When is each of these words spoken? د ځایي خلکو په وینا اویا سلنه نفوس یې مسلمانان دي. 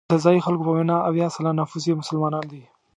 د 0.11 0.13
ځایي 0.23 0.41
خلکو 0.45 0.63
په 0.67 0.73
وینا 0.77 0.97
اویا 1.09 1.27
سلنه 1.35 1.57
نفوس 1.59 1.83
یې 1.87 1.99
مسلمانان 2.01 2.45
دي. 2.51 2.63